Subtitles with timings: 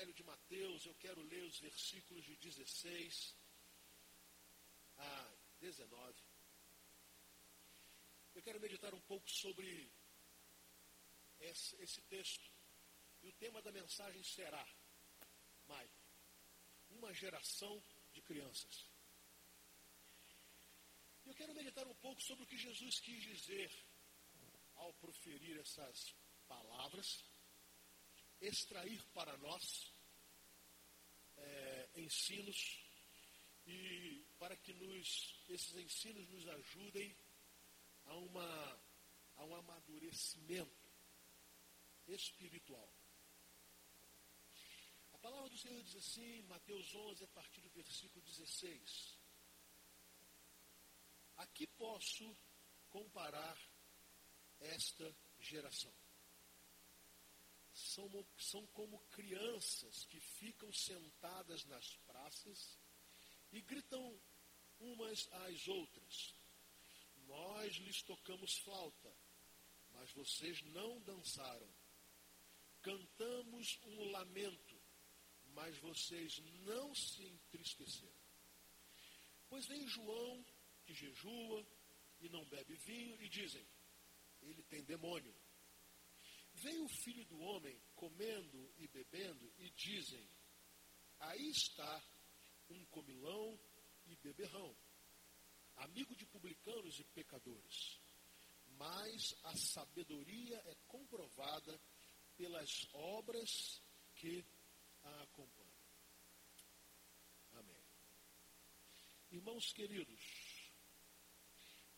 [0.00, 3.36] Evangelho de Mateus, eu quero ler os versículos de 16
[4.96, 6.24] a 19.
[8.34, 9.92] Eu quero meditar um pouco sobre
[11.38, 12.50] esse, esse texto.
[13.22, 14.66] E o tema da mensagem será,
[15.66, 16.00] Maico,
[16.88, 18.90] uma geração de crianças.
[21.26, 23.70] Eu quero meditar um pouco sobre o que Jesus quis dizer
[24.76, 26.14] ao proferir essas
[26.48, 27.22] palavras,
[28.40, 29.92] extrair para nós
[31.36, 32.80] é, ensinos
[33.66, 37.16] e para que nos, esses ensinos nos ajudem
[38.06, 38.82] a, uma,
[39.36, 40.90] a um amadurecimento
[42.08, 42.92] espiritual.
[45.12, 49.18] A palavra do Senhor diz assim, Mateus 11, a partir do versículo 16.
[51.36, 52.36] Aqui posso
[52.88, 53.56] comparar
[54.60, 55.94] esta geração.
[57.94, 62.78] São, são como crianças que ficam sentadas nas praças
[63.50, 64.20] e gritam
[64.78, 66.34] umas às outras.
[67.26, 69.12] Nós lhes tocamos flauta,
[69.90, 71.68] mas vocês não dançaram.
[72.80, 74.80] Cantamos um lamento,
[75.46, 78.20] mas vocês não se entristeceram.
[79.48, 80.46] Pois vem João,
[80.84, 81.66] que jejua
[82.20, 83.66] e não bebe vinho, e dizem:
[84.42, 85.34] ele tem demônio.
[86.62, 90.28] Vem o filho do homem comendo e bebendo, e dizem:
[91.18, 92.04] aí está
[92.68, 93.58] um comilão
[94.04, 94.76] e beberrão,
[95.76, 97.98] amigo de publicanos e pecadores.
[98.76, 101.80] Mas a sabedoria é comprovada
[102.36, 103.82] pelas obras
[104.14, 104.44] que
[105.02, 105.80] a acompanham.
[107.54, 107.84] Amém.
[109.30, 110.20] Irmãos queridos,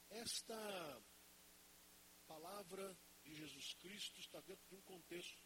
[0.09, 1.03] esta
[2.27, 5.43] palavra de Jesus Cristo está dentro de um contexto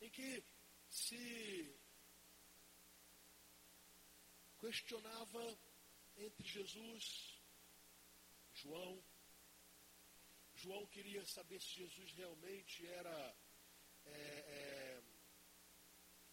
[0.00, 0.44] em que
[0.88, 1.80] se
[4.58, 5.58] questionava
[6.16, 7.40] entre Jesus,
[8.54, 9.04] João.
[10.54, 13.36] João queria saber se Jesus realmente era
[14.04, 15.02] é, é,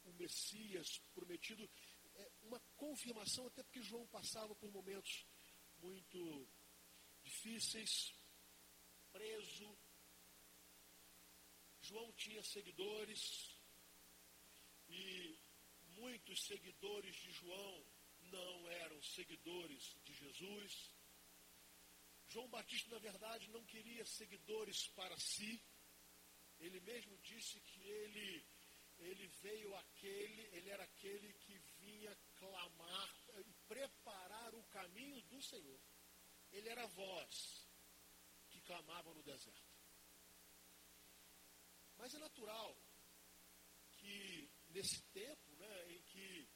[0.05, 1.69] o Messias prometido.
[2.15, 5.25] É, uma confirmação, até porque João passava por momentos
[5.79, 6.47] muito
[7.23, 8.15] difíceis,
[9.11, 9.77] preso.
[11.83, 13.21] João tinha seguidores
[14.87, 15.37] e
[15.97, 17.85] muitos seguidores de João
[18.21, 20.91] não eram seguidores de Jesus.
[22.29, 25.61] João Batista, na verdade, não queria seguidores para si.
[26.57, 28.45] Ele mesmo disse que ele,
[28.99, 33.15] ele veio aquele, ele era aquele que vinha clamar
[33.45, 35.79] e preparar o caminho do Senhor.
[36.53, 37.67] Ele era a voz
[38.49, 39.72] que clamava no deserto.
[42.03, 42.77] Mas é natural
[43.91, 46.49] que nesse tempo né, em que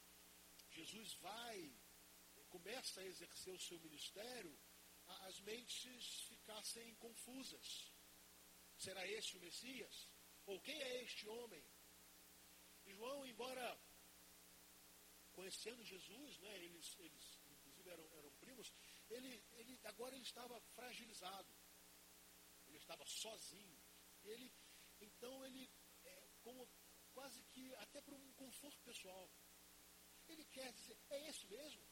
[0.68, 1.74] Jesus vai,
[2.50, 4.54] começa a exercer o seu ministério,
[5.06, 7.94] as mentes ficassem confusas.
[8.76, 10.10] Será este o Messias?
[10.44, 11.64] Ou quem é este homem?
[12.84, 13.66] E João, embora
[15.32, 18.70] conhecendo Jesus, né, eles, eles inclusive eram, eram primos,
[19.08, 21.50] ele, ele, agora ele estava fragilizado.
[22.66, 23.82] Ele estava sozinho.
[24.24, 24.52] Ele,
[25.00, 25.70] então ele,
[26.04, 26.68] é, como
[27.12, 29.30] quase que até para um conforto pessoal,
[30.28, 31.84] ele quer dizer, é esse mesmo?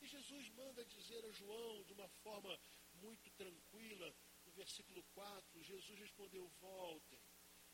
[0.00, 2.58] E Jesus manda dizer a João de uma forma
[2.94, 4.14] muito tranquila,
[4.44, 7.20] no versículo 4, Jesus respondeu: Voltem,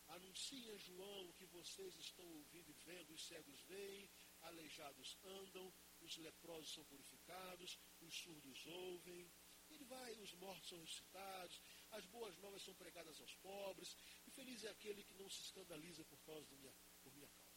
[0.09, 4.11] anunciem a João que vocês estão ouvindo e vendo, os cegos veem,
[4.43, 9.31] aleijados andam, os leprosos são purificados, os surdos ouvem.
[9.71, 11.61] Ele vai, os mortos são ressuscitados,
[11.91, 16.05] as boas novas são pregadas aos pobres, e feliz é aquele que não se escandaliza
[16.05, 17.49] por causa de minha, por minha causa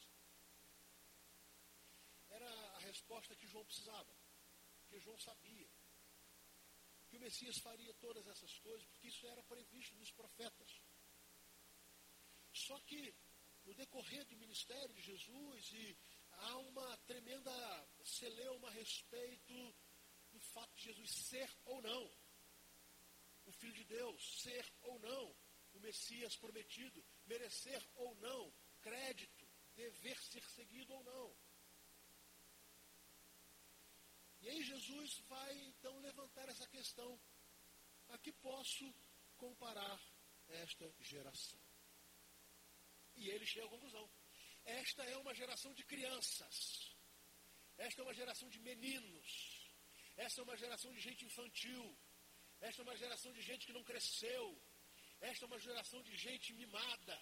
[2.92, 4.14] resposta que João precisava.
[4.80, 5.70] Porque João sabia
[7.08, 10.82] que o Messias faria todas essas coisas, porque isso era previsto nos profetas.
[12.54, 13.14] Só que,
[13.66, 15.98] no decorrer do ministério de Jesus, e
[16.32, 17.54] há uma tremenda
[18.04, 19.76] celeuma a respeito
[20.32, 22.04] do fato de Jesus ser ou não
[23.62, 25.26] Filho de Deus, ser ou não
[25.74, 31.28] o Messias prometido, merecer ou não crédito, dever ser seguido ou não.
[34.42, 37.12] E aí Jesus vai então levantar essa questão.
[38.10, 38.86] A que posso
[39.38, 40.00] comparar
[40.48, 41.62] esta geração?
[43.16, 44.10] E ele chega à conclusão.
[44.66, 46.96] Esta é uma geração de crianças.
[47.78, 49.30] Esta é uma geração de meninos.
[50.18, 51.98] Esta é uma geração de gente infantil.
[52.62, 54.46] Esta é uma geração de gente que não cresceu.
[55.20, 57.20] Esta é uma geração de gente mimada.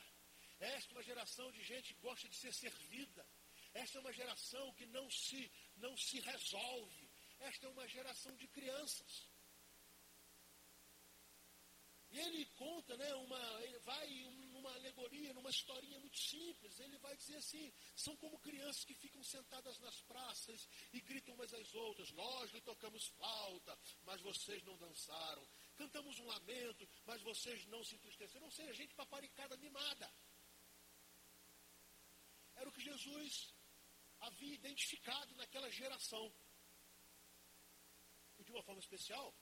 [0.60, 3.26] Esta é uma geração de gente que gosta de ser servida.
[3.74, 7.10] Esta é uma geração que não se, não se resolve.
[7.40, 9.30] Esta é uma geração de crianças.
[12.12, 14.08] E ele conta, né, uma, ele vai
[14.60, 16.80] numa alegoria, numa historinha muito simples.
[16.80, 21.54] Ele vai dizer assim: são como crianças que ficam sentadas nas praças e gritam umas
[21.54, 25.46] às outras: Nós lhe tocamos flauta, mas vocês não dançaram.
[25.76, 28.46] Cantamos um lamento, mas vocês não se entristeceram.
[28.46, 30.14] Ou seja, gente paparicada, mimada.
[32.56, 33.54] Era o que Jesus
[34.20, 36.34] havia identificado naquela geração.
[38.38, 39.34] E de uma forma especial,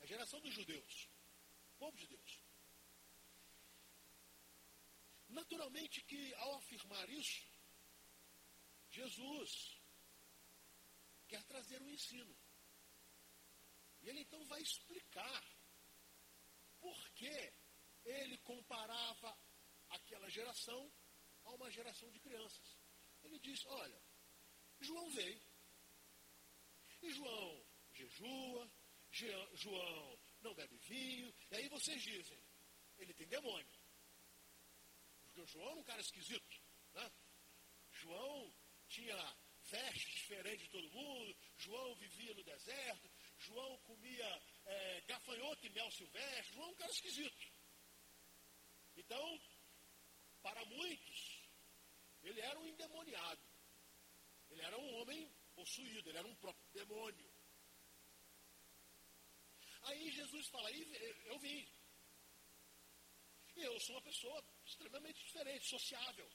[0.00, 1.12] a geração dos judeus
[1.82, 2.51] povo de Deus.
[5.32, 7.46] Naturalmente que ao afirmar isso,
[8.90, 9.80] Jesus
[11.26, 12.36] quer trazer um ensino.
[14.02, 15.42] E ele então vai explicar
[16.80, 17.52] por que
[18.04, 19.38] ele comparava
[19.90, 20.92] aquela geração
[21.44, 22.78] a uma geração de crianças.
[23.22, 24.02] Ele diz: olha,
[24.80, 25.42] João veio.
[27.02, 28.70] E João jejua,
[29.54, 31.34] João não bebe vinho.
[31.50, 32.38] E aí vocês dizem,
[32.98, 33.81] ele tem demônio.
[35.32, 36.60] Porque João era um cara esquisito.
[36.92, 37.12] Né?
[37.90, 38.54] João
[38.88, 41.36] tinha vestes diferentes de todo mundo.
[41.56, 43.10] João vivia no deserto.
[43.38, 46.54] João comia é, gafanhoto e mel silvestre.
[46.54, 47.52] João é um cara esquisito.
[48.96, 49.40] Então,
[50.42, 51.48] para muitos,
[52.22, 53.42] ele era um endemoniado.
[54.50, 57.32] Ele era um homem possuído, ele era um próprio demônio.
[59.84, 61.66] Aí Jesus fala, eu vim.
[63.62, 66.28] Eu sou uma pessoa extremamente diferente, sociável.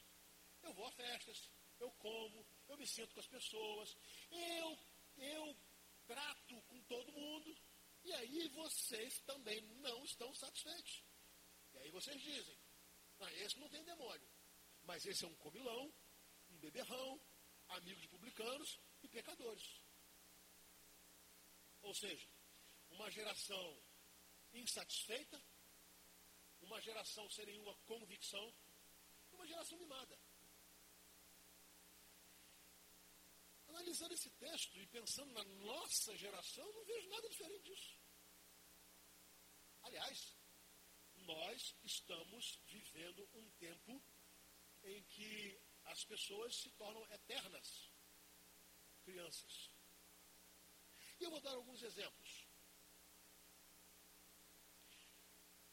[0.63, 3.97] Eu vou a festas, eu como, eu me sinto com as pessoas,
[4.31, 4.79] eu,
[5.18, 5.57] eu
[6.06, 7.57] trato com todo mundo.
[8.03, 11.03] E aí vocês também não estão satisfeitos.
[11.74, 12.57] E aí vocês dizem,
[13.19, 14.29] ah, esse não tem demônio.
[14.83, 15.94] Mas esse é um comilão,
[16.50, 17.21] um beberrão,
[17.68, 19.81] amigo de publicanos e pecadores.
[21.81, 22.29] Ou seja,
[22.91, 23.83] uma geração
[24.53, 25.44] insatisfeita,
[26.67, 28.53] uma geração sem nenhuma convicção,
[29.31, 30.19] uma geração mimada.
[33.67, 37.97] Analisando esse texto e pensando na nossa geração, não vejo nada diferente disso.
[39.83, 40.37] Aliás,
[41.15, 44.03] nós estamos vivendo um tempo
[44.83, 47.89] em que as pessoas se tornam eternas
[49.03, 49.71] crianças.
[51.19, 52.47] E eu vou dar alguns exemplos.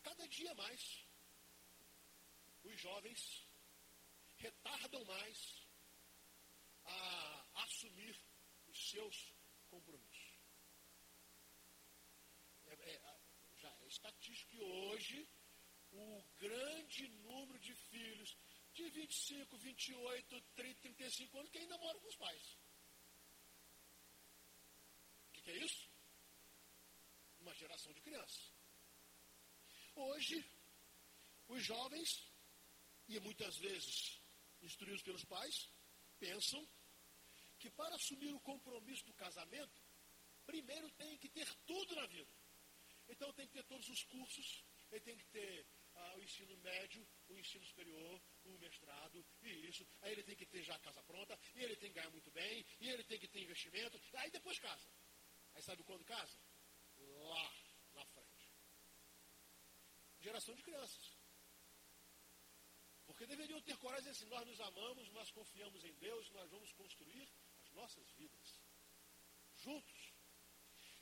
[0.05, 1.07] cada dia mais,
[2.65, 3.47] os jovens
[4.37, 5.67] retardam mais
[6.85, 8.17] a assumir
[8.67, 9.33] os seus
[9.69, 10.39] compromissos.
[12.67, 13.21] É, é,
[13.57, 15.29] já é estatístico que hoje
[15.93, 18.37] o grande número de filhos
[18.73, 22.59] de 25, 28, 30, 35 anos que ainda moram com os pais.
[25.29, 25.89] O que, que é isso?
[27.41, 28.54] Uma geração de crianças.
[29.95, 30.45] Hoje,
[31.49, 32.33] os jovens,
[33.09, 34.21] e muitas vezes
[34.63, 35.71] instruídos pelos pais,
[36.19, 36.67] pensam
[37.59, 39.83] que para assumir o compromisso do casamento,
[40.47, 42.31] primeiro tem que ter tudo na vida.
[43.09, 47.07] Então tem que ter todos os cursos, ele tem que ter ah, o ensino médio,
[47.29, 49.87] o ensino superior, o mestrado, e isso.
[50.01, 52.31] Aí ele tem que ter já a casa pronta, e ele tem que ganhar muito
[52.33, 54.89] bem, e ele tem que ter investimento, aí depois casa.
[55.55, 56.37] Aí sabe quando casa?
[56.97, 57.64] Lá
[60.27, 61.05] geração de crianças.
[63.07, 67.29] Porque deveriam ter coragem assim, nós nos amamos, nós confiamos em Deus, nós vamos construir
[67.63, 68.49] as nossas vidas.
[69.65, 70.01] Juntos.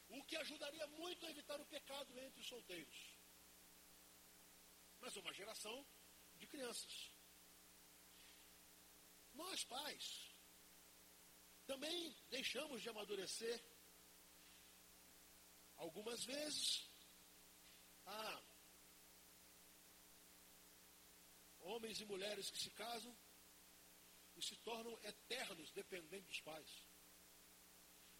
[0.08, 2.98] O que ajudaria muito a evitar o pecado entre os solteiros.
[5.00, 5.76] Mas uma geração
[6.36, 6.94] de crianças.
[9.32, 10.06] Nós, pais,
[11.66, 13.58] também deixamos de amadurecer.
[15.76, 16.90] Algumas vezes,
[18.06, 18.42] ah,
[21.72, 23.16] homens e mulheres que se casam
[24.36, 26.70] e se tornam eternos dependentes dos pais,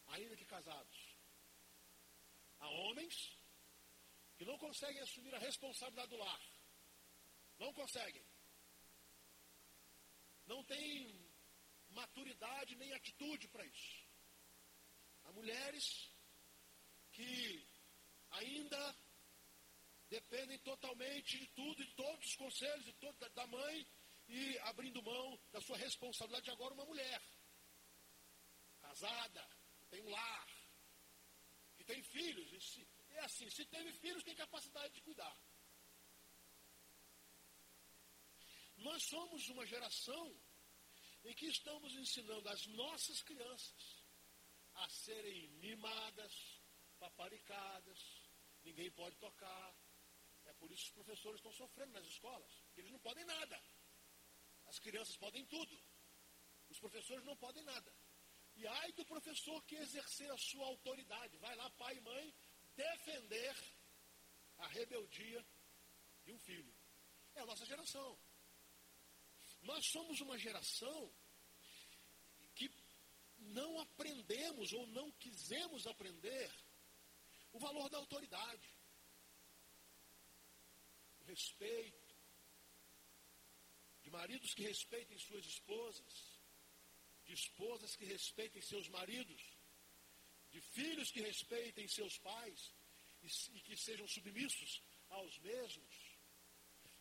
[0.07, 1.01] ainda que casados.
[2.59, 3.15] Há homens
[4.37, 6.43] que não conseguem assumir a responsabilidade do lar.
[7.59, 8.25] Não conseguem.
[10.47, 11.33] Não têm
[11.91, 14.07] maturidade nem atitude para isso.
[15.25, 16.11] Há mulheres
[17.13, 17.69] que
[18.31, 18.97] ainda
[20.13, 23.77] dependem totalmente de tudo, de todos os conselhos de todo, da mãe
[24.29, 27.23] e abrindo mão da sua responsabilidade de agora uma mulher
[28.83, 29.43] casada,
[29.89, 30.49] tem um lar,
[31.77, 32.53] que tem filhos.
[32.53, 35.35] E se, é assim, se teve filhos, tem capacidade de cuidar.
[38.77, 40.25] Nós somos uma geração
[41.25, 44.05] em que estamos ensinando as nossas crianças
[44.75, 46.35] a serem mimadas,
[46.99, 48.01] paparicadas,
[48.63, 49.75] ninguém pode tocar.
[50.63, 53.61] Por isso os professores estão sofrendo nas escolas, eles não podem nada.
[54.67, 55.77] As crianças podem tudo.
[56.71, 57.93] Os professores não podem nada.
[58.55, 61.37] E ai do professor que exercer a sua autoridade.
[61.39, 62.35] Vai lá, pai e mãe,
[62.77, 63.57] defender
[64.59, 65.45] a rebeldia
[66.25, 66.73] de um filho.
[67.35, 68.17] É a nossa geração.
[69.63, 71.13] Nós somos uma geração
[72.55, 72.71] que
[73.39, 76.49] não aprendemos ou não quisemos aprender
[77.53, 78.82] o valor da autoridade,
[81.23, 82.15] respeito,
[84.03, 86.41] de maridos que respeitem suas esposas,
[87.25, 89.43] de esposas que respeitem seus maridos,
[90.51, 92.75] de filhos que respeitem seus pais
[93.23, 93.27] e,
[93.57, 96.13] e que sejam submissos aos mesmos.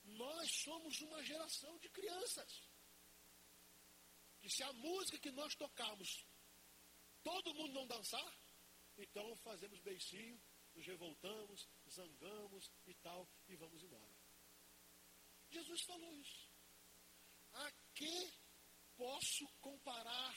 [0.03, 2.69] Nós somos uma geração de crianças.
[4.39, 6.25] Que se a música que nós tocamos,
[7.23, 8.37] todo mundo não dançar,
[8.97, 10.41] então fazemos beicinho,
[10.73, 14.10] nos revoltamos, zangamos e tal, e vamos embora.
[15.51, 16.49] Jesus falou isso.
[17.53, 18.33] A que
[18.95, 20.35] posso comparar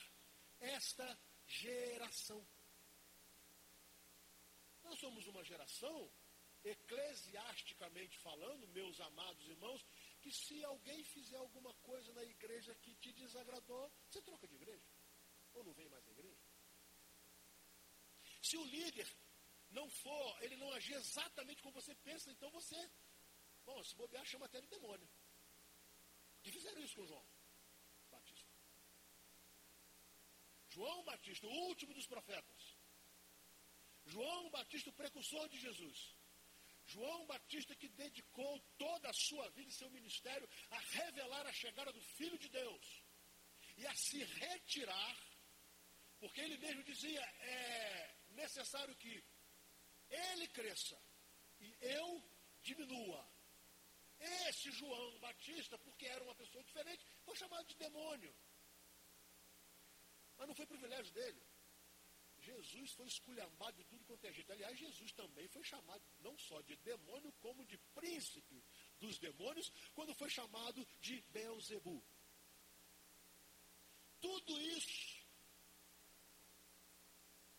[0.59, 2.47] esta geração.
[4.83, 6.13] Nós somos uma geração,
[6.63, 9.85] eclesiasticamente falando, meus amados irmãos,
[10.21, 14.87] que se alguém fizer alguma coisa na igreja que te desagradou, você troca de igreja.
[15.55, 16.43] Ou não vem mais na igreja.
[18.43, 19.09] Se o líder
[19.71, 22.77] não for, ele não agir exatamente como você pensa, então você,
[23.65, 25.09] bom, se bobear, chama até de demônio.
[26.43, 27.27] Que fizeram isso com João.
[30.75, 32.77] João Batista, o último dos profetas.
[34.07, 36.17] João Batista, o precursor de Jesus.
[36.87, 41.93] João Batista que dedicou toda a sua vida e seu ministério a revelar a chegada
[41.93, 43.05] do Filho de Deus
[43.77, 45.17] e a se retirar,
[46.19, 49.25] porque ele mesmo dizia: é necessário que
[50.11, 51.01] ele cresça
[51.61, 52.23] e eu
[52.63, 53.34] diminua.
[54.49, 58.35] Esse João Batista, porque era uma pessoa diferente, foi chamado de demônio.
[60.37, 61.43] Mas não foi privilégio dele.
[62.39, 64.53] Jesus foi esculhambado de tudo quanto é jeito.
[64.53, 68.63] Aliás, Jesus também foi chamado não só de demônio, como de príncipe
[68.99, 72.03] dos demônios, quando foi chamado de Beelzebu.
[74.21, 75.25] Tudo isso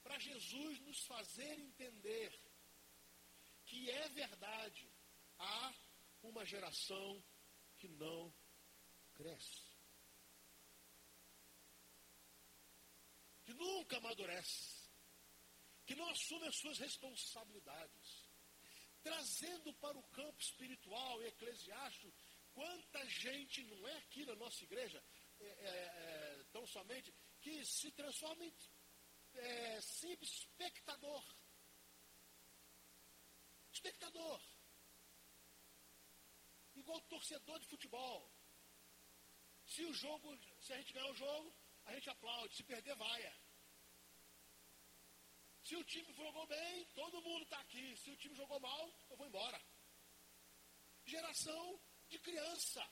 [0.03, 2.31] para Jesus nos fazer entender
[3.65, 4.87] que é verdade,
[5.39, 5.73] há
[6.27, 7.23] uma geração
[7.77, 8.33] que não
[9.13, 9.75] cresce.
[13.45, 14.89] que nunca amadurece,
[15.85, 18.25] que não assume as suas responsabilidades,
[19.03, 22.11] trazendo para o campo espiritual e eclesiástico
[22.53, 25.01] quanta gente não é aqui na nossa igreja,
[25.39, 28.53] é, é, é, tão somente, que se transforma em
[29.33, 31.23] é, simples espectador.
[33.71, 34.41] Espectador.
[36.75, 38.31] Igual torcedor de futebol.
[39.65, 41.55] Se o jogo, se a gente ganhar o jogo,
[41.85, 42.55] a gente aplaude.
[42.55, 43.33] Se perder, vaia.
[45.63, 47.97] Se o time jogou bem, todo mundo está aqui.
[47.97, 49.59] Se o time jogou mal, eu vou embora.
[51.05, 52.85] Geração de criança.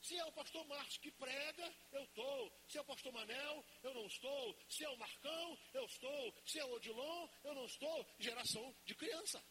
[0.00, 2.62] Se é o pastor Marcos que prega, eu estou.
[2.66, 4.58] Se é o pastor Manel, eu não estou.
[4.68, 6.34] Se é o Marcão, eu estou.
[6.46, 8.06] Se é o Odilon, eu não estou.
[8.18, 9.44] Geração de criança.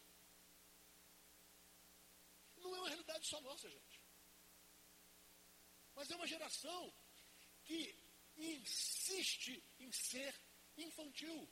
[2.60, 4.00] Não é uma realidade só nossa, gente.
[5.94, 6.94] Mas é uma geração
[7.64, 7.94] que
[8.36, 10.34] insiste em ser
[10.76, 11.48] infantil.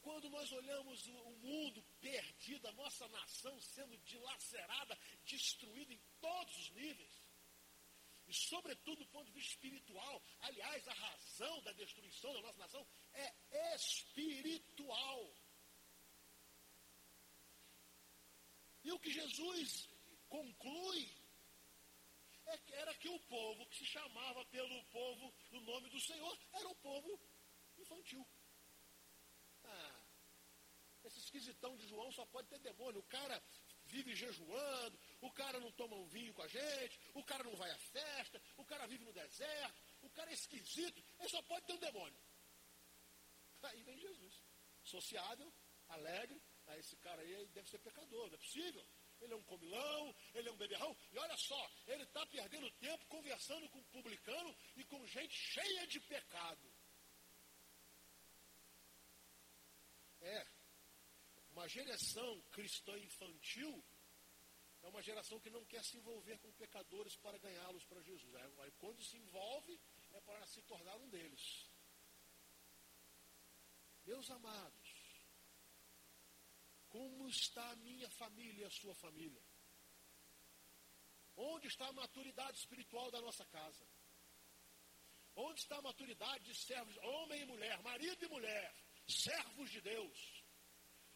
[0.00, 6.70] Quando nós olhamos o, mundo perdido, a nossa nação sendo dilacerada, destruída em todos os
[6.70, 7.24] níveis,
[8.26, 12.86] e sobretudo do ponto de vista espiritual, aliás, a razão da destruição da nossa nação
[13.14, 15.34] é espiritual.
[18.82, 19.23] E o que Jesus
[20.34, 21.08] conclui
[22.46, 26.68] é era que o povo que se chamava pelo povo no nome do Senhor era
[26.68, 27.20] o povo
[27.78, 28.26] infantil.
[29.64, 30.02] Ah,
[31.04, 33.00] esse esquisitão de João só pode ter demônio.
[33.00, 33.42] O cara
[33.86, 37.70] vive jejuando, o cara não toma um vinho com a gente, o cara não vai
[37.70, 41.74] à festa, o cara vive no deserto, o cara é esquisito, ele só pode ter
[41.74, 42.18] um demônio.
[43.62, 44.42] Aí vem Jesus,
[44.82, 45.52] sociável,
[45.88, 48.84] alegre, ah, esse cara aí deve ser pecador, não é possível
[49.24, 50.96] ele é um comilão, ele é um beberrão.
[51.12, 56.00] E olha só, ele está perdendo tempo conversando com publicano e com gente cheia de
[56.00, 56.72] pecado.
[60.20, 60.46] É,
[61.50, 63.84] uma geração cristã infantil
[64.82, 68.34] é uma geração que não quer se envolver com pecadores para ganhá-los para Jesus.
[68.58, 69.80] Aí, quando se envolve,
[70.12, 71.70] é para se tornar um deles.
[74.04, 74.83] Meus amados,
[76.94, 79.42] como está a minha família e a sua família?
[81.36, 83.84] Onde está a maturidade espiritual da nossa casa?
[85.34, 88.72] Onde está a maturidade de servos, homem e mulher, marido e mulher,
[89.08, 90.44] servos de Deus?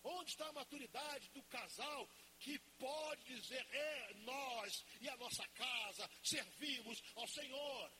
[0.03, 6.11] Onde está a maturidade do casal que pode dizer, é nós e a nossa casa
[6.25, 7.93] servimos ao Senhor?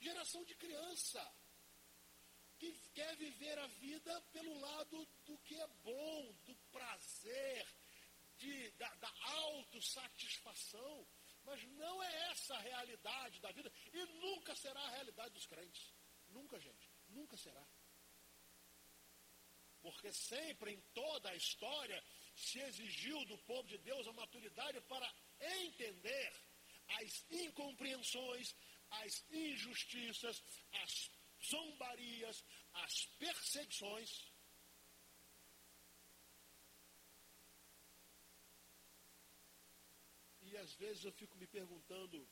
[0.00, 1.22] Geração de criança
[2.62, 7.66] que quer viver a vida pelo lado do que é bom, do prazer,
[8.38, 9.12] de, da, da
[9.48, 11.08] autossatisfação.
[11.44, 15.92] Mas não é essa a realidade da vida e nunca será a realidade dos crentes.
[16.28, 16.88] Nunca, gente.
[17.08, 17.66] Nunca será.
[19.80, 22.00] Porque sempre em toda a história
[22.36, 26.32] se exigiu do povo de Deus a maturidade para entender
[27.00, 28.54] as incompreensões,
[28.88, 30.40] as injustiças,
[30.84, 31.10] as
[31.44, 34.32] zombarias, as perseguições.
[40.42, 42.28] E às vezes eu fico me perguntando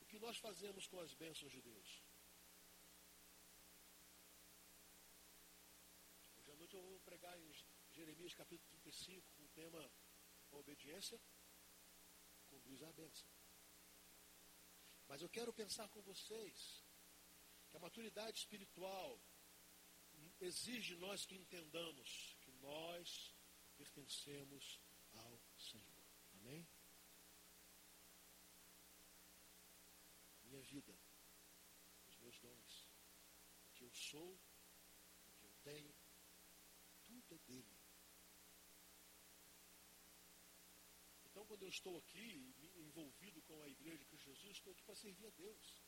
[0.00, 2.02] o que nós fazemos com as bênçãos de Deus.
[6.36, 7.52] Hoje à noite eu vou pregar em
[7.92, 9.90] Jeremias capítulo 35 com o tema
[10.52, 11.20] obediência
[12.46, 13.28] conduz à bênção.
[15.06, 16.84] Mas eu quero pensar com vocês
[17.68, 19.20] que a maturidade espiritual
[20.40, 23.34] exige nós que entendamos que nós
[23.76, 24.80] pertencemos
[25.12, 26.04] ao Senhor.
[26.34, 26.66] Amém?
[30.44, 30.94] Minha vida,
[32.08, 32.88] os meus dons,
[33.68, 34.34] o que eu sou,
[35.26, 35.94] o que eu tenho,
[37.04, 37.78] tudo é dele.
[41.26, 45.26] Então, quando eu estou aqui, envolvido com a igreja de Jesus, estou aqui para servir
[45.26, 45.87] a Deus.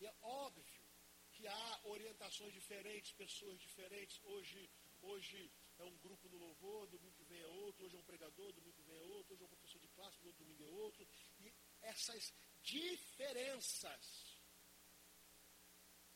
[0.00, 0.84] E é óbvio
[1.32, 4.18] que há orientações diferentes, pessoas diferentes.
[4.24, 4.70] Hoje,
[5.02, 8.52] hoje é um grupo no louvor, domingo que vem é outro, hoje é um pregador,
[8.52, 11.06] domingo que vem é outro, hoje é um professor de classe, outro domingo é outro.
[11.38, 12.32] E essas
[12.62, 14.40] diferenças,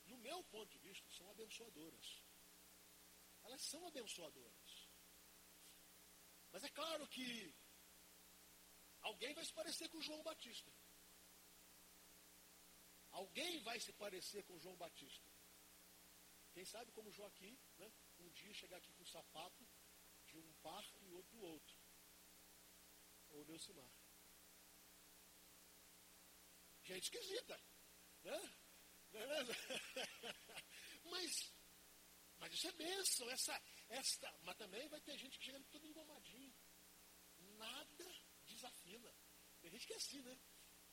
[0.07, 2.23] no meu ponto de vista, são abençoadoras.
[3.43, 4.89] Elas são abençoadoras.
[6.53, 7.55] Mas é claro que
[9.01, 10.73] alguém vai se parecer com João Batista.
[13.15, 15.31] Alguém vai se parecer com João Batista.
[16.53, 17.93] Quem sabe como Joaquim, né?
[18.19, 19.65] um dia chegar aqui com o sapato
[20.27, 21.77] de um par e outro do outro.
[23.31, 23.89] Ou Neucimar.
[26.83, 27.57] Gente esquisita.
[28.25, 28.59] Né?
[29.13, 29.53] Beleza?
[31.05, 31.55] mas,
[32.39, 33.31] mas isso é bênção.
[33.31, 36.55] Essa, esta, mas também vai ter gente que chega todo engomadinho.
[37.39, 39.15] Nada desafina.
[39.61, 40.37] Tem gente que é assim, né?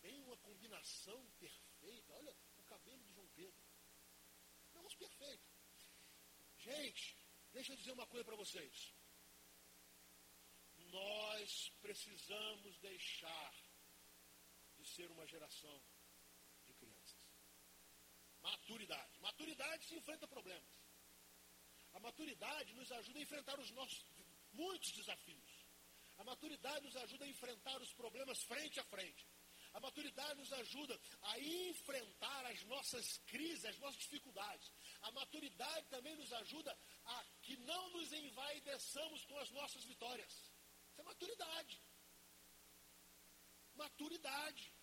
[0.01, 2.13] Tem uma combinação perfeita perfeita.
[2.13, 3.61] Olha o cabelo de João Pedro.
[4.73, 5.43] Negócio perfeito.
[6.57, 7.17] Gente,
[7.51, 8.93] deixa eu dizer uma coisa para vocês.
[10.77, 13.53] Nós precisamos deixar
[14.77, 15.81] de ser uma geração
[16.65, 17.19] de crianças.
[18.41, 19.19] Maturidade.
[19.19, 20.69] Maturidade se enfrenta problemas.
[21.93, 24.05] A maturidade nos ajuda a enfrentar os nossos
[24.53, 25.65] muitos desafios.
[26.17, 29.30] A maturidade nos ajuda a enfrentar os problemas frente a frente.
[29.73, 34.71] A maturidade nos ajuda a enfrentar as nossas crises, as nossas dificuldades.
[35.01, 40.31] A maturidade também nos ajuda a que não nos envaideçamos com as nossas vitórias.
[40.91, 41.81] Isso é maturidade.
[43.75, 44.73] Maturidade.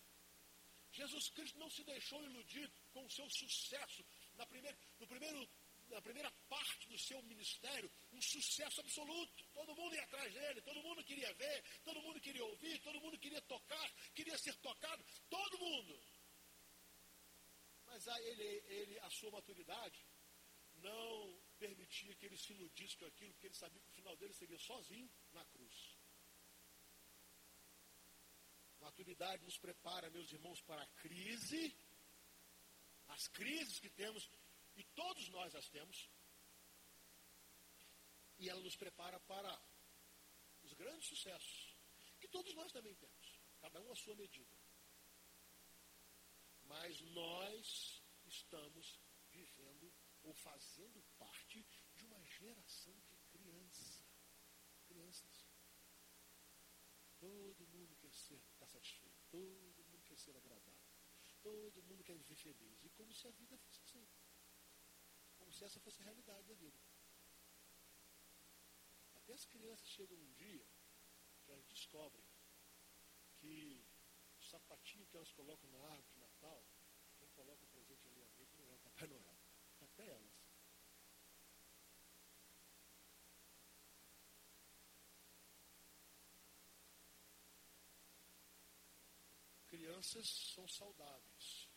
[0.91, 5.49] Jesus Cristo não se deixou iludir com o seu sucesso na primeira, no primeiro
[5.89, 9.43] na primeira parte do seu ministério, um sucesso absoluto.
[9.53, 13.17] Todo mundo ia atrás dele, todo mundo queria ver, todo mundo queria ouvir, todo mundo
[13.17, 16.01] queria tocar, queria ser tocado, todo mundo.
[17.85, 20.05] Mas a, ele, ele, a sua maturidade
[20.75, 24.33] não permitia que ele se iludisse com aquilo, porque ele sabia que o final dele
[24.33, 25.97] seria sozinho na cruz.
[28.79, 31.75] Maturidade nos prepara, meus irmãos, para a crise,
[33.09, 34.29] as crises que temos
[34.79, 36.09] e todos nós as temos.
[38.37, 39.51] E ela nos prepara para
[40.63, 41.77] os grandes sucessos,
[42.19, 44.55] que todos nós também temos, cada um à sua medida.
[46.63, 51.65] Mas nós estamos vivendo ou fazendo parte
[51.95, 54.05] de uma geração de criança,
[54.85, 55.45] crianças.
[57.19, 60.79] Todo mundo quer ser, estar tá satisfeito, todo mundo quer ser agradável,
[61.41, 62.81] todo mundo quer viver feliz.
[62.81, 64.07] E como se a vida fosse assim
[65.49, 66.79] como se essa fosse a realidade da vida.
[69.15, 70.63] Até as crianças chegam um dia
[71.47, 72.23] elas descobrem
[73.39, 73.83] que
[74.37, 76.63] o sapatinho que elas colocam na árvore de Natal,
[77.17, 79.39] quem coloca o presente ali frente não é o Papai Noel,
[79.81, 80.31] até elas.
[89.65, 91.67] Crianças são saudáveis,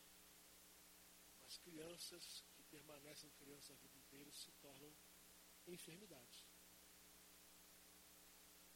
[1.41, 4.97] mas crianças que permanecem crianças a vida inteira se tornam
[5.67, 6.47] enfermidades,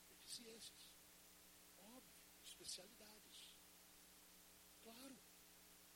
[0.09, 0.95] deficiências,
[1.79, 3.55] óbvio, especialidades.
[4.83, 5.19] Claro,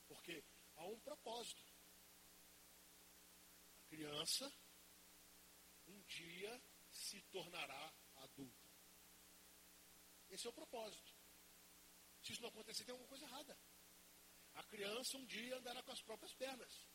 [0.09, 0.43] porque
[0.77, 1.63] há um propósito.
[3.75, 4.51] A criança
[5.87, 8.71] um dia se tornará adulta.
[10.31, 11.13] Esse é o propósito.
[12.23, 13.59] Se isso não acontecer, tem alguma coisa errada.
[14.55, 16.89] A criança um dia andará com as próprias pernas.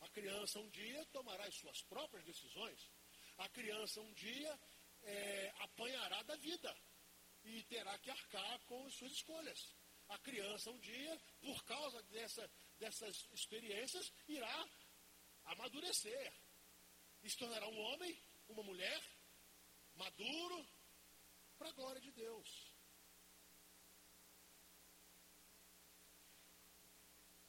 [0.00, 2.90] A criança um dia tomará as suas próprias decisões.
[3.38, 4.60] A criança um dia
[5.02, 6.76] é, apanhará da vida
[7.44, 9.74] e terá que arcar com as suas escolhas.
[10.08, 14.68] A criança um dia, por causa dessa, dessas experiências, irá
[15.46, 16.32] amadurecer.
[17.22, 19.02] E se tornará um homem, uma mulher,
[19.94, 20.66] maduro,
[21.58, 22.72] para a glória de Deus.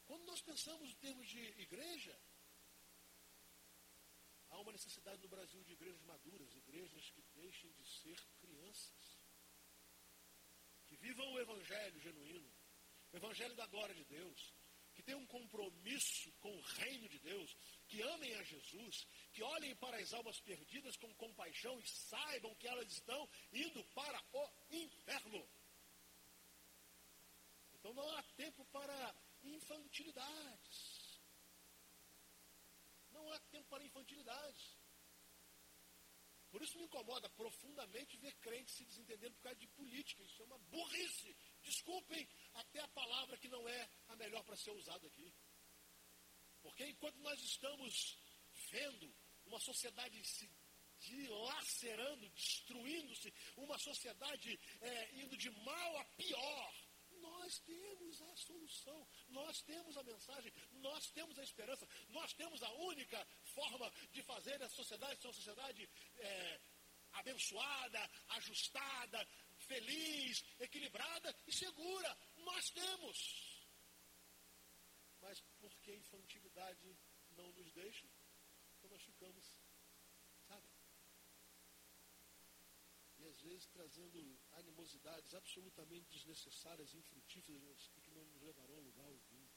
[0.05, 2.17] Quando nós pensamos em termos de igreja,
[4.57, 9.19] há uma necessidade no Brasil de igrejas maduras, igrejas que deixem de ser crianças.
[10.87, 12.51] Que vivam o evangelho genuíno,
[13.11, 14.53] o evangelho da glória de Deus,
[14.95, 17.55] que tenham um compromisso com o reino de Deus,
[17.87, 22.67] que amem a Jesus, que olhem para as almas perdidas com compaixão e saibam que
[22.67, 25.47] elas estão indo para o inferno.
[27.75, 30.96] Então não há tempo para infantilidades.
[33.27, 34.77] Não há tempo para infantilidades.
[36.49, 40.23] Por isso me incomoda profundamente ver crentes se desentendendo por causa de política.
[40.23, 41.35] Isso é uma burrice.
[41.61, 45.35] Desculpem até a palavra que não é a melhor para ser usada aqui.
[46.61, 48.17] Porque enquanto nós estamos
[48.71, 49.13] vendo
[49.45, 50.49] uma sociedade se
[50.99, 56.73] dilacerando, destruindo-se, uma sociedade é, indo de mal a pior,
[57.47, 62.71] nós temos a solução, nós temos a mensagem, nós temos a esperança, nós temos a
[62.73, 66.61] única forma de fazer a sociedade ser uma sociedade é,
[67.13, 69.25] abençoada, ajustada,
[69.59, 72.17] feliz, equilibrada e segura.
[72.35, 73.17] Nós temos.
[75.21, 76.97] Mas porque a infantilidade
[77.31, 78.07] não nos deixa,
[78.75, 79.57] então nós ficamos
[83.36, 84.17] às vezes trazendo
[84.51, 89.47] animosidades absolutamente desnecessárias, infrutíferas e que não nos levarão a lugar algum.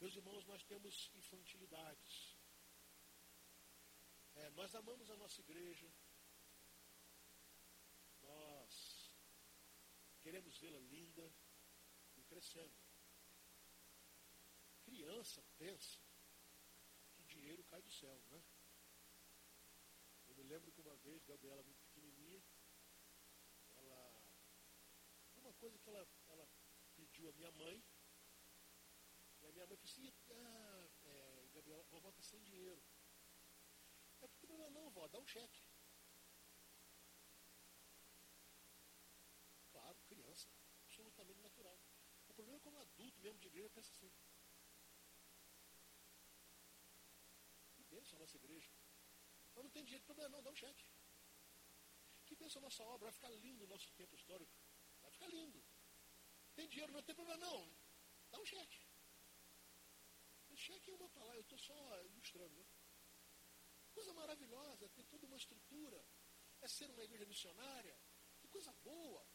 [0.00, 2.36] Meus irmãos, nós temos infantilidades.
[4.36, 5.90] É, nós amamos a nossa igreja.
[8.22, 9.12] Nós
[10.22, 11.32] queremos vê-la linda
[12.16, 12.76] e crescendo.
[14.84, 15.98] Criança pensa
[17.14, 18.55] que dinheiro cai do céu, não
[20.46, 20.48] é?
[20.48, 22.42] lembro que uma vez, Gabriela muito pequenininha,
[23.74, 24.22] ela.
[25.36, 26.48] Uma coisa que ela, ela
[26.94, 27.84] pediu à minha mãe,
[29.40, 32.82] e a minha mãe disse, assim, ah, é, Gabriela, vovó está sem dinheiro.
[34.20, 35.62] É porque não, não, vó, dá um cheque.
[39.70, 40.48] Claro, criança,
[40.84, 41.78] absolutamente natural.
[42.28, 44.12] O problema é quando adulto mesmo de igreja pensa assim.
[47.74, 48.70] Que bênção a nossa igreja.
[49.62, 50.86] Não tem dinheiro, problema não, dá um cheque.
[52.26, 54.52] Que pensa a nossa obra, vai ficar lindo o nosso tempo histórico.
[55.02, 55.64] Vai ficar lindo.
[56.54, 57.76] Tem dinheiro, não tem problema não.
[58.30, 58.80] Dá um cheque.
[60.48, 62.66] O cheque é uma palavra, eu estou só ilustrando, né?
[63.92, 66.04] Coisa maravilhosa, tem toda uma estrutura.
[66.60, 67.98] É ser uma igreja missionária.
[68.38, 69.26] Que coisa boa.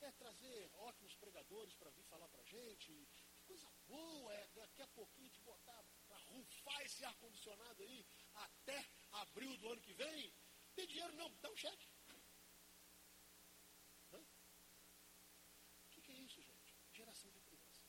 [0.00, 3.08] É trazer ótimos pregadores para vir falar para a gente.
[3.34, 5.84] Que coisa boa é daqui a pouquinho te botar
[6.32, 8.78] rufar esse ar-condicionado aí até
[9.24, 10.32] abril do ano que vem,
[10.74, 11.88] tem dinheiro não, dá um cheque.
[14.12, 14.20] Hã?
[15.82, 16.76] O que, é isso, gente?
[16.92, 17.86] Geração de crianças.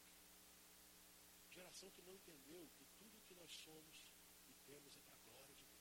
[1.49, 4.11] Geração que não entendeu que tudo que nós somos
[4.47, 5.79] e temos é para a glória de Deus.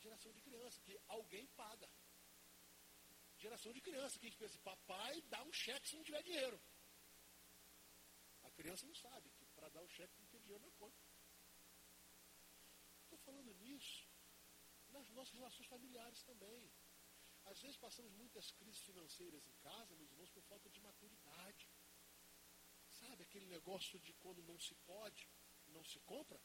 [0.00, 1.88] Geração de criança que alguém paga.
[3.36, 6.60] Geração de criança que a gente pensa, papai dá um cheque se não tiver dinheiro.
[8.42, 10.16] A criança não sabe que para dar o cheque
[10.58, 11.08] na conta
[13.28, 14.08] falando nisso
[14.88, 16.72] nas nossas relações familiares também.
[17.44, 21.68] Às vezes passamos muitas crises financeiras em casa, meus irmãos, por falta de maturidade.
[23.00, 25.28] Sabe aquele negócio de quando não se pode,
[25.66, 26.40] não se compra?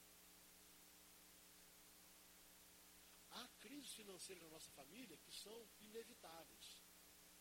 [3.30, 6.84] Há crises financeiras na nossa família que são inevitáveis.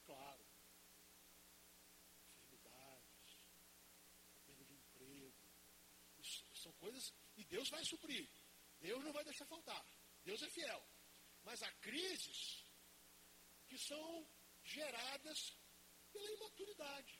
[0.04, 0.46] Claro.
[2.30, 3.44] Enfermidades,
[4.46, 5.42] perda de emprego.
[6.18, 7.04] Isso são coisas.
[7.36, 8.24] E Deus vai suprir.
[8.80, 9.84] Deus não vai deixar faltar.
[10.28, 10.82] Deus é fiel.
[11.46, 12.38] Mas há crises
[13.68, 14.06] que são
[14.76, 15.40] geradas
[16.12, 17.14] pela imaturidade.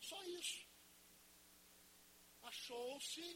[0.00, 0.60] Só isso.
[2.50, 3.26] Achou-se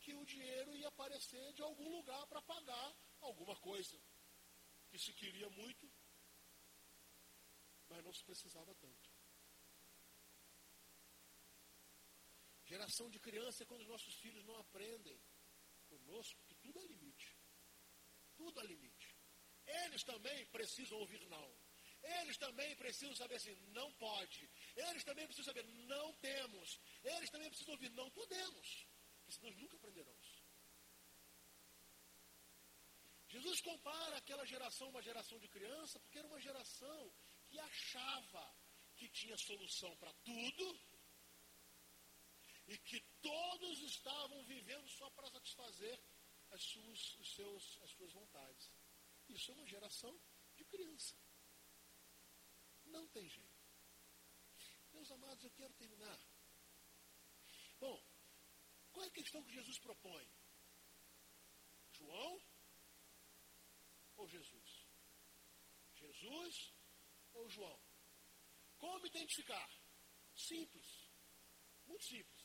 [0.00, 2.88] que o dinheiro ia aparecer de algum lugar para pagar
[3.20, 3.96] alguma coisa
[4.88, 5.90] que se queria muito,
[7.88, 9.07] mas não se precisava tanto.
[12.72, 15.18] Geração de criança é quando os nossos filhos não aprendem
[15.86, 17.28] conosco que tudo é limite.
[18.36, 19.16] Tudo é limite.
[19.84, 21.48] Eles também precisam ouvir não.
[22.20, 24.48] Eles também precisam saber assim, não pode.
[24.76, 26.78] Eles também precisam saber, não temos.
[27.02, 28.86] Eles também precisam ouvir, não podemos.
[29.16, 30.28] Porque senão nós nunca aprenderemos.
[33.28, 37.12] Jesus compara aquela geração, uma geração de criança, porque era uma geração
[37.46, 38.44] que achava
[38.94, 40.80] que tinha solução para tudo
[42.68, 45.98] e que todos estavam vivendo só para satisfazer
[46.50, 48.70] as suas, os seus, as suas vontades.
[49.28, 50.20] Isso é uma geração
[50.54, 51.16] de criança.
[52.84, 53.58] Não tem jeito.
[54.92, 56.18] Meus amados, eu quero terminar.
[57.80, 58.02] Bom,
[58.92, 60.28] qual é a questão que Jesus propõe?
[61.92, 62.42] João
[64.16, 64.86] ou Jesus?
[65.94, 66.74] Jesus
[67.32, 67.80] ou João?
[68.78, 69.70] Como identificar?
[70.34, 71.08] Simples.
[71.86, 72.37] Muito simples.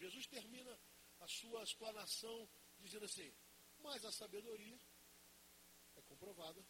[0.00, 0.74] Jesus termina
[1.20, 3.30] a sua explanação dizendo assim:
[3.80, 4.80] Mas a sabedoria
[5.96, 6.64] é comprovada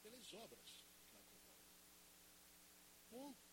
[0.00, 1.64] pelas obras que ela comprova.
[3.10, 3.48] Ponto.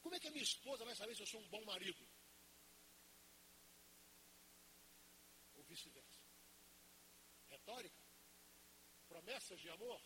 [0.00, 2.04] Como é que a minha esposa vai saber se eu sou um bom marido?
[5.54, 6.20] Ou vice-versa?
[7.48, 8.02] Retórica?
[9.06, 10.02] Promessas de amor?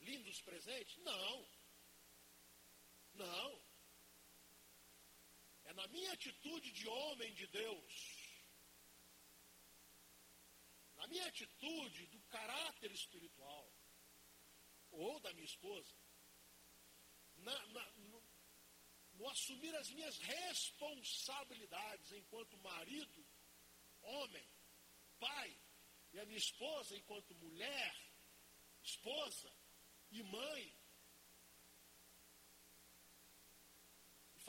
[0.00, 0.98] Lindos presentes?
[0.98, 1.48] Não.
[3.14, 3.69] Não.
[5.70, 8.20] É na minha atitude de homem de Deus
[11.00, 13.72] na minha atitude do caráter espiritual,
[14.90, 15.96] ou da minha esposa,
[17.36, 18.22] na, na, no,
[19.14, 23.26] no assumir as minhas responsabilidades enquanto marido,
[24.02, 24.46] homem,
[25.18, 25.58] pai,
[26.12, 27.96] e a minha esposa enquanto mulher,
[28.82, 29.50] esposa
[30.10, 30.79] e mãe.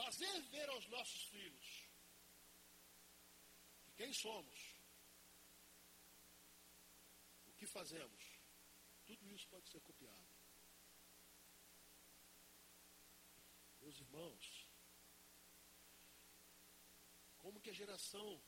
[0.03, 1.67] Fazer ver aos nossos filhos
[3.83, 4.59] que quem somos
[7.61, 8.23] que fazemos?
[9.05, 10.29] Tudo isso pode ser copiado.
[13.81, 14.67] Meus irmãos,
[17.37, 18.41] como que a geração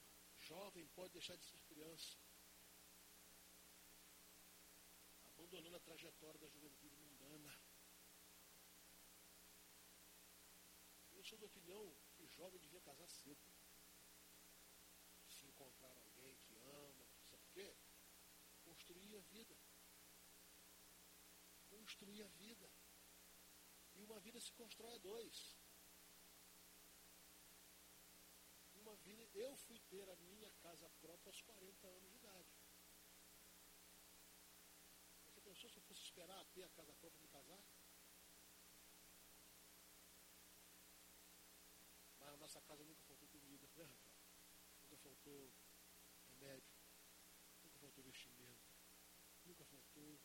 [0.50, 2.18] jovem pode deixar de ser criança?
[5.34, 6.93] Abandonando a trajetória da juventude
[11.24, 13.42] Eu sou da opinião que jovem devia casar cedo.
[15.26, 17.74] Se encontrar alguém que ama, sabe por quê?
[18.64, 19.58] construir a vida.
[21.70, 22.70] Construir a vida.
[23.96, 25.56] E uma vida se constrói a dois.
[28.76, 32.54] Uma vida, eu fui ter a minha casa própria aos 40 anos de idade.
[35.30, 37.64] Você pensou se eu fosse esperar ter a casa própria me casar?
[42.20, 44.18] Mas a nossa casa nunca faltou comida, né, Rafael?
[44.82, 45.54] Nunca faltou
[46.28, 46.74] remédio,
[47.64, 48.74] nunca faltou vestimento
[49.46, 50.20] nunca faltou.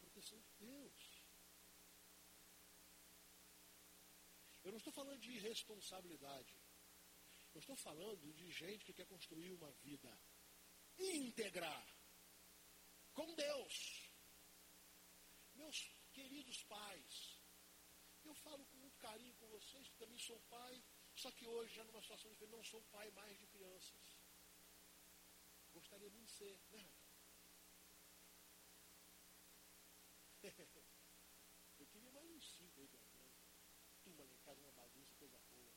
[0.00, 1.24] Proteção de Deus.
[4.64, 6.56] Eu não estou falando de irresponsabilidade.
[7.54, 10.12] Eu estou falando de gente que quer construir uma vida
[10.98, 11.74] íntegra
[13.12, 14.10] com Deus.
[15.54, 17.38] Meus queridos pais,
[18.24, 20.82] eu falo com muito carinho com vocês, que também sou pai,
[21.14, 24.11] só que hoje, já numa situação diferente, não sou pai mais de crianças.
[25.82, 26.88] Gostaria muito de ser, né,
[31.78, 33.32] Eu queria mais uns cinco aí cantando.
[34.04, 35.74] Turma lá em casa, uma bagunça, coisa boa.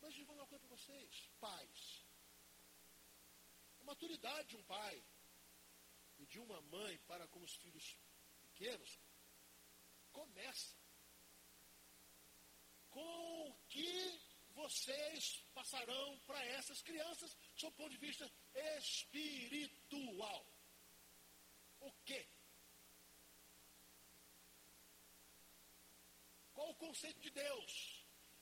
[0.00, 2.06] Mas eu vou falar uma coisa para vocês, pais.
[3.80, 5.04] A maturidade de um pai
[6.18, 7.98] e de uma mãe para com os filhos
[8.40, 9.00] pequenos
[10.12, 10.76] começa
[12.88, 18.26] com o que vocês passarão para essas crianças sob o ponto de vista
[18.78, 20.42] espiritual.
[21.80, 22.22] O quê?
[26.54, 27.72] Qual o conceito de Deus?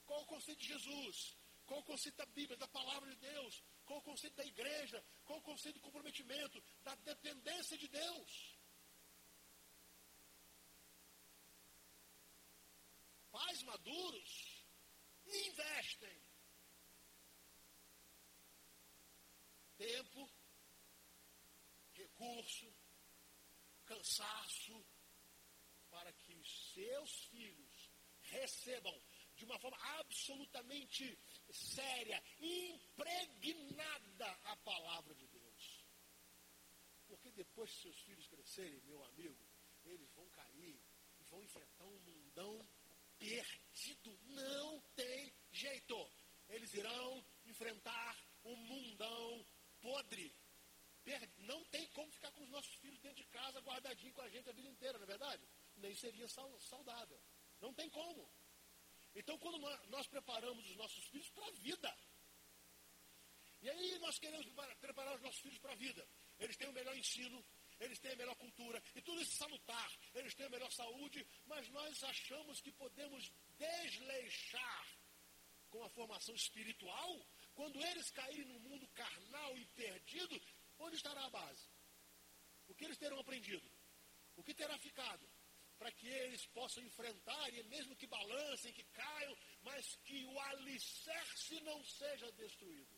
[0.07, 1.37] Qual o conceito de Jesus?
[1.67, 3.63] Qual o conceito da Bíblia, da palavra de Deus?
[3.85, 5.05] Qual o conceito da igreja?
[5.25, 6.63] Qual o conceito de comprometimento?
[6.83, 8.59] Da dependência de Deus.
[13.31, 14.65] Pais maduros
[15.27, 16.28] investem
[19.79, 20.29] tempo,
[21.95, 22.71] recurso,
[23.87, 24.85] cansaço,
[25.89, 29.03] para que os seus filhos recebam
[29.37, 31.19] de uma forma absolutamente
[31.51, 35.85] séria, impregnada a palavra de Deus.
[37.07, 39.49] Porque depois que seus filhos crescerem, meu amigo,
[39.85, 40.79] eles vão cair
[41.21, 42.69] e vão enfrentar um mundão
[43.19, 44.19] perdido.
[44.25, 46.11] Não tem jeito.
[46.49, 49.47] Eles irão enfrentar um mundão
[49.81, 50.35] podre.
[51.39, 54.49] Não tem como ficar com os nossos filhos dentro de casa, guardadinho com a gente
[54.49, 55.49] a vida inteira, não é verdade?
[55.77, 57.19] Nem seria saudável.
[57.61, 58.31] Não tem como.
[59.15, 61.99] Então, quando nós, preparamos os nossos filhos para a vida,
[63.63, 64.47] e aí nós queremos
[64.81, 66.07] preparar os nossos filhos para a vida.
[66.39, 67.45] Eles têm o melhor ensino,
[67.81, 69.91] eles têm a melhor cultura, e tudo isso salutar.
[70.15, 74.99] Eles têm a melhor saúde, mas nós achamos que podemos desleixar
[75.71, 77.27] com a formação espiritual
[77.59, 80.41] quando eles caírem no mundo carnal e perdido,
[80.79, 81.67] onde estará a base?
[82.69, 83.69] O que eles terão aprendido?
[84.37, 85.29] O que terá ficado?
[85.77, 91.61] Para que eles possam enfrentar, e mesmo que balancem, que caiam, mas que o alicerce
[91.63, 92.97] não seja destruído.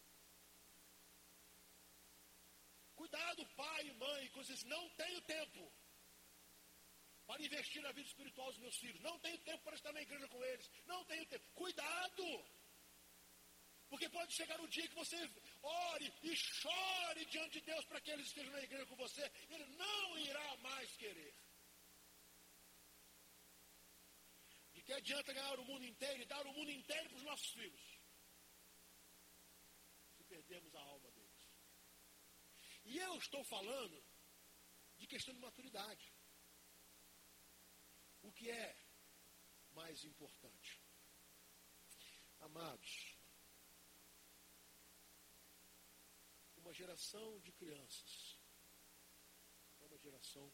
[2.94, 4.68] Cuidado, pai e mãe, com isso.
[4.68, 5.72] Não tenho tempo
[7.26, 9.00] para investir na vida espiritual dos meus filhos.
[9.00, 10.70] Não tenho tempo para estar na igreja com eles.
[10.84, 11.46] Não tenho tempo.
[11.54, 11.69] Cuidado!
[14.00, 15.16] Porque pode chegar um dia que você
[15.62, 19.30] ore e chore diante de Deus para que eles estejam na igreja com você.
[19.50, 21.34] Ele não irá mais querer.
[24.72, 27.50] De que adianta ganhar o mundo inteiro e dar o mundo inteiro para os nossos
[27.52, 28.00] filhos?
[30.16, 31.46] Se perdemos a alma deles.
[32.86, 34.02] E eu estou falando
[34.96, 36.10] de questão de maturidade.
[38.22, 38.76] O que é
[39.72, 40.80] mais importante?
[42.40, 43.09] Amados,
[46.70, 48.38] uma geração de crianças.
[49.80, 50.52] É uma geração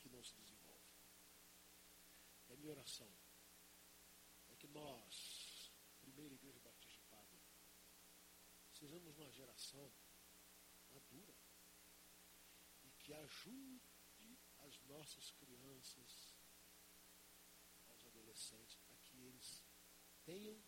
[0.00, 0.90] que não se desenvolve.
[2.48, 3.08] É minha oração.
[4.48, 7.40] É que nós, primeira igreja batista de Pádua,
[8.72, 9.88] sejamos uma geração
[10.88, 11.36] madura
[12.82, 16.36] e que ajude as nossas crianças,
[17.86, 19.64] aos adolescentes, a que eles
[20.24, 20.60] tenham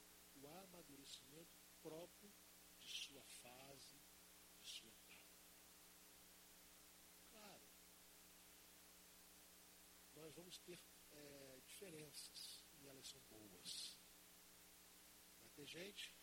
[1.83, 2.33] próprio
[2.79, 4.01] de sua fase,
[4.61, 5.33] de sua etapa.
[7.31, 7.68] Claro,
[10.14, 13.99] nós vamos ter é, diferenças e elas são boas.
[15.40, 16.16] Vai ter gente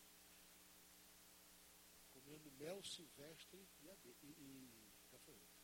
[2.12, 5.60] comendo mel silvestre e, e, e gafanhoto.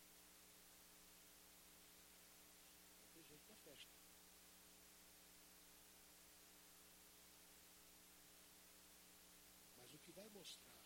[3.01, 4.07] Vai ter gente na festa.
[10.17, 10.81] vai mostrar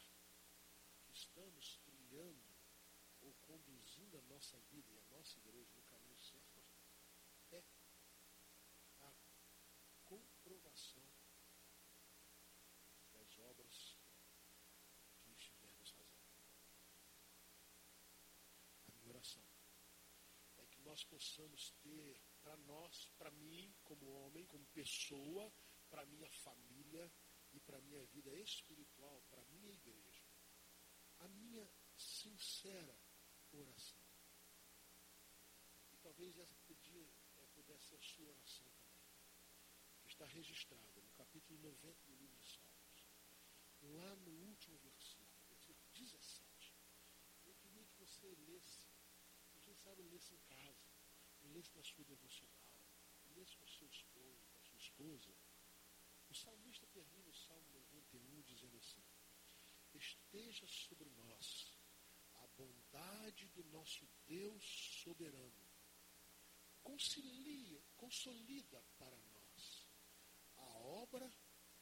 [1.05, 2.57] que estamos trilhando
[3.21, 6.63] ou conduzindo a nossa vida e a nossa igreja no caminho certo
[7.53, 7.63] é
[9.01, 9.13] a
[10.07, 11.05] comprovação
[13.13, 13.99] das obras
[15.19, 16.31] que estivermos fazendo.
[18.89, 19.45] A minha oração
[20.57, 25.53] é que nós possamos ter para nós, para mim, como homem, como pessoa,
[25.91, 27.13] para minha família,
[27.53, 30.20] e para minha vida espiritual, para minha igreja,
[31.21, 32.99] a minha sincera
[33.53, 34.01] oração.
[35.93, 39.03] E talvez essa podia, é, pudesse ser a sua oração também,
[40.07, 43.05] está registrada no capítulo 90 do livro de Salmos,
[43.83, 46.75] lá no último versículo, versículo 17.
[47.47, 48.89] Eu queria que você lesse,
[49.57, 50.89] e quem sabe lesse em casa,
[51.43, 52.71] lesse na sua devocional,
[53.35, 55.35] lesse com seu esposo, com a sua esposa.
[56.29, 59.03] O salmista termina o Salmo 91 dizendo assim:
[60.01, 61.79] Esteja sobre nós
[62.37, 64.65] a bondade do nosso Deus
[65.05, 65.71] soberano.
[66.83, 69.87] Concilia, consolida para nós
[70.57, 71.31] a obra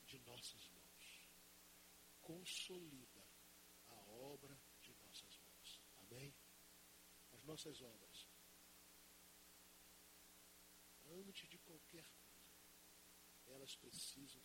[0.05, 1.31] de nossas mãos.
[2.21, 3.25] Consolida
[3.87, 5.81] a obra de nossas mãos.
[5.99, 6.35] Amém?
[7.31, 8.29] As nossas obras.
[11.07, 12.29] Antes de qualquer coisa,
[13.47, 14.43] elas precisam